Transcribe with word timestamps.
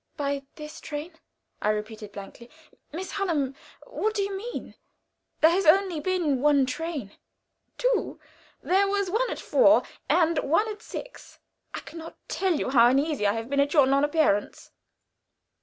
"By 0.17 0.41
this 0.55 0.81
train!" 0.81 1.13
I 1.61 1.69
repeated, 1.69 2.11
blankly. 2.11 2.49
"Miss 2.91 3.11
Hallam 3.11 3.53
what 3.85 4.15
do 4.15 4.23
you 4.23 4.35
mean? 4.35 4.73
There 5.41 5.51
has 5.51 5.65
been 5.65 6.39
no 6.41 6.47
other 6.49 6.65
train." 6.65 7.11
"Two; 7.77 8.19
there 8.63 8.87
was 8.87 9.11
one 9.11 9.29
at 9.29 9.39
four 9.39 9.83
and 10.09 10.39
one 10.39 10.67
at 10.69 10.81
six. 10.81 11.37
I 11.75 11.81
can 11.81 11.99
not 11.99 12.17
tell 12.27 12.53
you 12.55 12.71
how 12.71 12.87
uneasy 12.87 13.27
I 13.27 13.33
have 13.33 13.47
been 13.47 13.59
at 13.59 13.75
your 13.75 13.85
non 13.85 14.03
appearance." 14.03 14.71